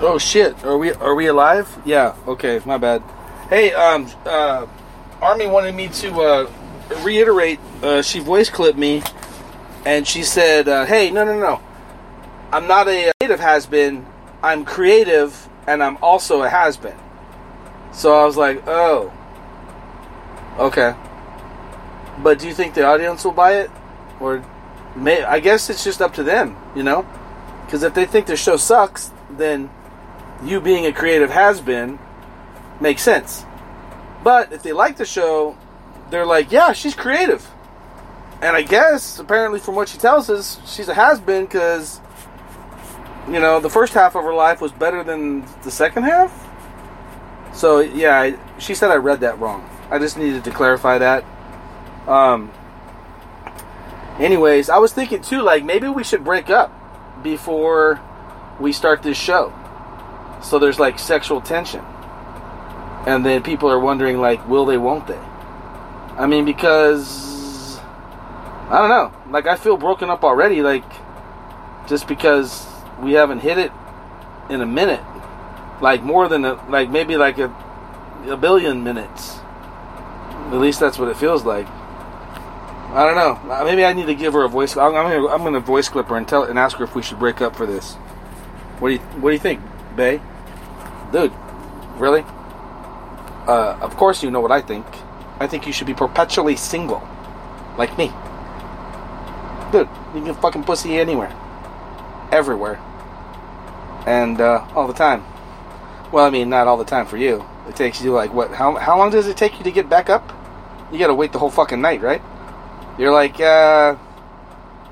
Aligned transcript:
Oh 0.00 0.16
shit! 0.16 0.64
Are 0.64 0.78
we 0.78 0.92
are 0.92 1.14
we 1.16 1.26
alive? 1.26 1.76
Yeah. 1.84 2.14
Okay. 2.28 2.60
My 2.64 2.78
bad. 2.78 3.02
Hey, 3.48 3.72
um, 3.72 4.08
uh, 4.24 4.66
Army 5.20 5.48
wanted 5.48 5.74
me 5.74 5.88
to 5.88 6.20
uh, 6.20 6.50
reiterate. 7.02 7.58
Uh, 7.82 8.00
she 8.00 8.20
voice 8.20 8.48
clipped 8.48 8.78
me, 8.78 9.02
and 9.84 10.06
she 10.06 10.22
said, 10.22 10.68
uh, 10.68 10.84
"Hey, 10.84 11.10
no, 11.10 11.24
no, 11.24 11.36
no. 11.36 11.60
I'm 12.52 12.68
not 12.68 12.86
a 12.86 13.12
creative 13.18 13.40
has 13.40 13.66
been. 13.66 14.06
I'm 14.40 14.64
creative, 14.64 15.48
and 15.66 15.82
I'm 15.82 15.96
also 16.00 16.42
a 16.42 16.48
has 16.48 16.76
been." 16.76 16.96
So 17.92 18.14
I 18.14 18.24
was 18.24 18.36
like, 18.36 18.62
"Oh, 18.68 19.12
okay." 20.60 20.94
But 22.22 22.38
do 22.38 22.46
you 22.46 22.54
think 22.54 22.74
the 22.74 22.84
audience 22.84 23.24
will 23.24 23.32
buy 23.32 23.56
it, 23.56 23.70
or 24.20 24.44
may? 24.94 25.24
I 25.24 25.40
guess 25.40 25.68
it's 25.70 25.82
just 25.82 26.00
up 26.00 26.14
to 26.14 26.22
them, 26.22 26.56
you 26.76 26.84
know. 26.84 27.04
Because 27.64 27.82
if 27.82 27.94
they 27.94 28.06
think 28.06 28.26
the 28.26 28.36
show 28.36 28.56
sucks, 28.56 29.10
then 29.28 29.70
you 30.44 30.60
being 30.60 30.86
a 30.86 30.92
creative 30.92 31.30
has 31.30 31.60
been 31.60 31.98
makes 32.80 33.02
sense. 33.02 33.44
But 34.22 34.52
if 34.52 34.62
they 34.62 34.72
like 34.72 34.96
the 34.96 35.04
show, 35.04 35.56
they're 36.10 36.26
like, 36.26 36.52
yeah, 36.52 36.72
she's 36.72 36.94
creative. 36.94 37.48
And 38.40 38.56
I 38.56 38.62
guess, 38.62 39.18
apparently, 39.18 39.58
from 39.58 39.74
what 39.74 39.88
she 39.88 39.98
tells 39.98 40.30
us, 40.30 40.60
she's 40.66 40.88
a 40.88 40.94
has 40.94 41.20
been 41.20 41.44
because, 41.44 42.00
you 43.26 43.40
know, 43.40 43.58
the 43.58 43.70
first 43.70 43.94
half 43.94 44.14
of 44.14 44.22
her 44.22 44.34
life 44.34 44.60
was 44.60 44.70
better 44.70 45.02
than 45.02 45.44
the 45.62 45.70
second 45.70 46.04
half. 46.04 46.46
So, 47.52 47.80
yeah, 47.80 48.20
I, 48.20 48.58
she 48.58 48.74
said 48.74 48.90
I 48.90 48.96
read 48.96 49.20
that 49.20 49.38
wrong. 49.40 49.68
I 49.90 49.98
just 49.98 50.16
needed 50.16 50.44
to 50.44 50.50
clarify 50.50 50.98
that. 50.98 51.24
Um, 52.06 52.52
anyways, 54.20 54.70
I 54.70 54.78
was 54.78 54.92
thinking 54.92 55.20
too, 55.20 55.42
like, 55.42 55.64
maybe 55.64 55.88
we 55.88 56.04
should 56.04 56.22
break 56.22 56.48
up 56.48 56.72
before 57.22 58.00
we 58.60 58.72
start 58.72 59.02
this 59.02 59.18
show. 59.18 59.52
So 60.42 60.58
there's 60.58 60.78
like 60.78 60.98
sexual 60.98 61.40
tension. 61.40 61.84
And 63.06 63.24
then 63.24 63.42
people 63.42 63.70
are 63.70 63.78
wondering, 63.78 64.18
like, 64.18 64.46
will 64.48 64.66
they, 64.66 64.76
won't 64.76 65.06
they? 65.06 65.18
I 66.16 66.26
mean, 66.26 66.44
because. 66.44 67.78
I 68.68 68.78
don't 68.80 68.90
know. 68.90 69.12
Like, 69.30 69.46
I 69.46 69.56
feel 69.56 69.78
broken 69.78 70.10
up 70.10 70.24
already, 70.24 70.60
like, 70.60 70.84
just 71.86 72.06
because 72.06 72.66
we 73.00 73.12
haven't 73.12 73.38
hit 73.38 73.56
it 73.56 73.72
in 74.50 74.60
a 74.60 74.66
minute. 74.66 75.00
Like, 75.80 76.02
more 76.02 76.28
than, 76.28 76.44
a, 76.44 76.54
like, 76.68 76.90
maybe 76.90 77.16
like 77.16 77.38
a, 77.38 77.54
a 78.28 78.36
billion 78.36 78.84
minutes. 78.84 79.38
At 80.48 80.58
least 80.58 80.80
that's 80.80 80.98
what 80.98 81.08
it 81.08 81.16
feels 81.16 81.44
like. 81.44 81.66
I 82.90 83.04
don't 83.04 83.16
know. 83.16 83.52
Uh, 83.52 83.64
maybe 83.64 83.84
I 83.84 83.92
need 83.92 84.06
to 84.06 84.14
give 84.14 84.32
her 84.32 84.44
a 84.44 84.48
voice. 84.48 84.76
I'm, 84.76 84.94
I'm 84.94 85.10
gonna, 85.10 85.28
I'm 85.28 85.42
gonna 85.44 85.60
voice 85.60 85.88
clip 85.88 86.06
her 86.08 86.16
and 86.16 86.26
tell 86.26 86.44
and 86.44 86.58
ask 86.58 86.78
her 86.78 86.84
if 86.84 86.94
we 86.94 87.02
should 87.02 87.18
break 87.18 87.42
up 87.42 87.54
for 87.54 87.66
this. 87.66 87.94
What 88.80 88.88
do 88.88 88.94
you 88.94 89.00
What 89.20 89.30
do 89.30 89.34
you 89.34 89.38
think, 89.38 89.60
Bay? 89.98 90.20
Dude, 91.12 91.32
really? 91.96 92.22
Uh, 93.48 93.76
of 93.82 93.96
course 93.96 94.22
you 94.22 94.30
know 94.30 94.40
what 94.40 94.52
I 94.52 94.60
think. 94.60 94.86
I 95.40 95.48
think 95.48 95.66
you 95.66 95.72
should 95.72 95.88
be 95.88 95.94
perpetually 95.94 96.54
single, 96.54 97.02
like 97.76 97.98
me. 97.98 98.12
Dude, 99.72 99.88
you 100.14 100.22
can 100.22 100.34
fucking 100.34 100.62
pussy 100.62 100.98
anywhere, 100.98 101.34
everywhere, 102.30 102.78
and 104.06 104.40
uh, 104.40 104.64
all 104.74 104.86
the 104.86 104.94
time. 104.94 105.24
Well, 106.12 106.24
I 106.24 106.30
mean, 106.30 106.48
not 106.48 106.68
all 106.68 106.76
the 106.76 106.84
time 106.84 107.06
for 107.06 107.16
you. 107.16 107.44
It 107.68 107.74
takes 107.74 108.00
you 108.00 108.12
like 108.12 108.32
what? 108.32 108.52
How 108.52 108.76
how 108.76 108.96
long 108.96 109.10
does 109.10 109.26
it 109.26 109.36
take 109.36 109.58
you 109.58 109.64
to 109.64 109.72
get 109.72 109.90
back 109.90 110.08
up? 110.08 110.32
You 110.92 110.98
gotta 110.98 111.14
wait 111.14 111.32
the 111.32 111.40
whole 111.40 111.50
fucking 111.50 111.80
night, 111.80 112.00
right? 112.02 112.22
You're 112.98 113.12
like, 113.12 113.40
uh, 113.40 113.96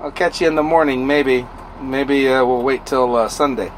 I'll 0.00 0.12
catch 0.12 0.40
you 0.40 0.46
in 0.46 0.54
the 0.54 0.62
morning, 0.62 1.06
maybe. 1.06 1.44
Maybe 1.80 2.28
uh, 2.28 2.44
we'll 2.44 2.62
wait 2.62 2.86
till 2.86 3.16
uh, 3.16 3.28
Sunday. 3.28 3.72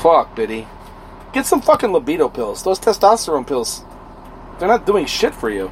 Fuck, 0.00 0.34
Biddy. 0.34 0.66
Get 1.34 1.44
some 1.44 1.60
fucking 1.60 1.92
libido 1.92 2.30
pills. 2.30 2.62
Those 2.62 2.80
testosterone 2.80 3.46
pills, 3.46 3.84
they're 4.58 4.66
not 4.66 4.86
doing 4.86 5.04
shit 5.04 5.34
for 5.34 5.50
you. 5.50 5.70